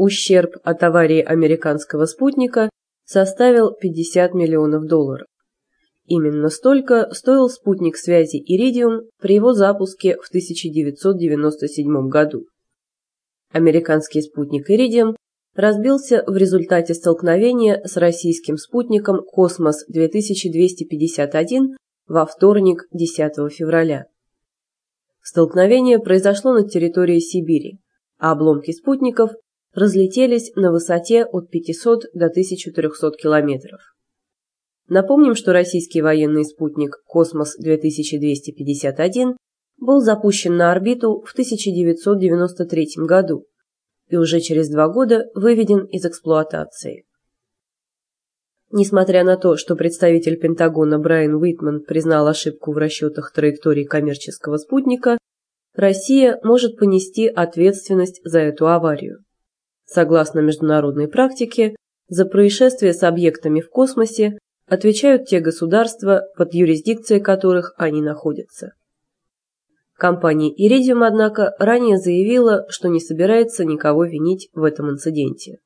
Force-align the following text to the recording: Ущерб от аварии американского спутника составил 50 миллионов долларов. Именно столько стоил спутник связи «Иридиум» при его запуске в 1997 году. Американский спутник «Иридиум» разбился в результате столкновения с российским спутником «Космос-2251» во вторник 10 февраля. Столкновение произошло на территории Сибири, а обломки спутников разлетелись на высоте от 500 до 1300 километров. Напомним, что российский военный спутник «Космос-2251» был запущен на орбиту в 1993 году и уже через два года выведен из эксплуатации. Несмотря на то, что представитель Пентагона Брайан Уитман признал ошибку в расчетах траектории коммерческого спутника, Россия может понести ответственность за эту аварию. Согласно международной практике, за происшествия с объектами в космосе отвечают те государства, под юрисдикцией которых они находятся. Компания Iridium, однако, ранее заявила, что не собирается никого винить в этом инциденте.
Ущерб 0.00 0.56
от 0.64 0.82
аварии 0.82 1.20
американского 1.20 2.06
спутника 2.06 2.70
составил 3.04 3.74
50 3.74 4.32
миллионов 4.32 4.86
долларов. 4.86 5.26
Именно 6.06 6.48
столько 6.48 7.12
стоил 7.12 7.50
спутник 7.50 7.98
связи 7.98 8.38
«Иридиум» 8.38 9.02
при 9.20 9.34
его 9.34 9.52
запуске 9.52 10.16
в 10.16 10.26
1997 10.28 12.08
году. 12.08 12.46
Американский 13.52 14.22
спутник 14.22 14.70
«Иридиум» 14.70 15.16
разбился 15.54 16.24
в 16.26 16.34
результате 16.34 16.94
столкновения 16.94 17.82
с 17.84 17.98
российским 17.98 18.56
спутником 18.56 19.20
«Космос-2251» 19.22 21.76
во 22.06 22.24
вторник 22.24 22.86
10 22.90 23.52
февраля. 23.52 24.06
Столкновение 25.20 25.98
произошло 25.98 26.54
на 26.54 26.66
территории 26.66 27.18
Сибири, 27.18 27.80
а 28.18 28.32
обломки 28.32 28.72
спутников 28.72 29.32
разлетелись 29.74 30.52
на 30.56 30.72
высоте 30.72 31.24
от 31.24 31.50
500 31.50 32.06
до 32.14 32.26
1300 32.26 33.12
километров. 33.12 33.80
Напомним, 34.88 35.36
что 35.36 35.52
российский 35.52 36.02
военный 36.02 36.44
спутник 36.44 37.00
«Космос-2251» 37.06 39.36
был 39.78 40.00
запущен 40.00 40.56
на 40.56 40.72
орбиту 40.72 41.22
в 41.24 41.30
1993 41.32 42.88
году 42.96 43.46
и 44.08 44.16
уже 44.16 44.40
через 44.40 44.68
два 44.68 44.88
года 44.88 45.30
выведен 45.34 45.84
из 45.84 46.04
эксплуатации. 46.04 47.04
Несмотря 48.72 49.22
на 49.24 49.36
то, 49.36 49.56
что 49.56 49.76
представитель 49.76 50.38
Пентагона 50.38 50.98
Брайан 50.98 51.34
Уитман 51.34 51.82
признал 51.82 52.28
ошибку 52.28 52.72
в 52.72 52.76
расчетах 52.76 53.32
траектории 53.32 53.84
коммерческого 53.84 54.58
спутника, 54.58 55.18
Россия 55.74 56.38
может 56.42 56.76
понести 56.76 57.28
ответственность 57.28 58.20
за 58.24 58.40
эту 58.40 58.68
аварию. 58.68 59.24
Согласно 59.92 60.38
международной 60.38 61.08
практике, 61.08 61.74
за 62.08 62.24
происшествия 62.24 62.94
с 62.94 63.02
объектами 63.02 63.60
в 63.60 63.68
космосе 63.70 64.38
отвечают 64.68 65.26
те 65.26 65.40
государства, 65.40 66.22
под 66.36 66.54
юрисдикцией 66.54 67.20
которых 67.20 67.74
они 67.76 68.00
находятся. 68.00 68.74
Компания 69.96 70.54
Iridium, 70.54 71.04
однако, 71.04 71.56
ранее 71.58 71.98
заявила, 71.98 72.66
что 72.68 72.88
не 72.88 73.00
собирается 73.00 73.64
никого 73.64 74.04
винить 74.04 74.48
в 74.54 74.62
этом 74.62 74.90
инциденте. 74.90 75.58